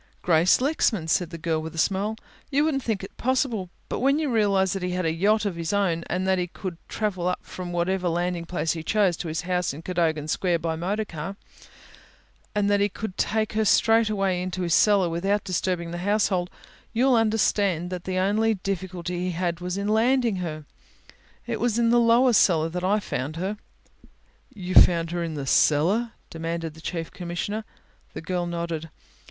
"Grace 0.23 0.59
Lexman," 0.59 1.07
said 1.07 1.29
the 1.29 1.37
girl, 1.37 1.61
with 1.61 1.75
a 1.75 1.77
smile. 1.77 2.15
"You 2.49 2.63
wouldn't 2.65 2.81
think 2.81 3.03
it 3.03 3.15
possible, 3.17 3.69
but 3.87 3.99
when 3.99 4.17
you 4.17 4.31
realize 4.31 4.73
that 4.73 4.81
he 4.81 4.89
had 4.93 5.05
a 5.05 5.13
yacht 5.13 5.45
of 5.45 5.55
his 5.57 5.73
own 5.73 6.03
and 6.09 6.25
that 6.27 6.39
he 6.39 6.47
could 6.47 6.77
travel 6.89 7.27
up 7.27 7.43
from 7.45 7.71
whatever 7.71 8.09
landing 8.09 8.45
place 8.47 8.71
he 8.71 8.81
chose 8.81 9.15
to 9.17 9.27
his 9.27 9.41
house 9.41 9.75
in 9.75 9.83
Cadogan 9.83 10.27
Square 10.27 10.57
by 10.57 10.75
motorcar 10.75 11.35
and 12.55 12.67
that 12.67 12.79
he 12.79 12.89
could 12.89 13.15
take 13.15 13.53
her 13.53 13.63
straight 13.63 14.09
away 14.09 14.41
into 14.41 14.63
his 14.63 14.73
cellar 14.73 15.07
without 15.07 15.43
disturbing 15.43 15.91
his 15.91 16.01
household, 16.01 16.49
you'll 16.93 17.13
understand 17.13 17.91
that 17.91 18.05
the 18.05 18.17
only 18.17 18.55
difficulty 18.55 19.19
he 19.25 19.31
had 19.33 19.59
was 19.59 19.77
in 19.77 19.87
landing 19.87 20.37
her. 20.37 20.65
It 21.45 21.59
was 21.59 21.77
in 21.77 21.91
the 21.91 21.99
lower 21.99 22.33
cellar 22.33 22.69
that 22.69 22.83
I 22.83 22.99
found 22.99 23.35
her." 23.35 23.55
"You 24.51 24.73
found 24.73 25.11
her 25.11 25.23
in 25.23 25.35
the 25.35 25.45
cellar?" 25.45 26.13
demanded 26.31 26.73
the 26.73 26.81
Chief 26.81 27.11
Commissioner. 27.11 27.65
The 28.15 28.21
girl 28.21 28.47
nodded. 28.47 28.89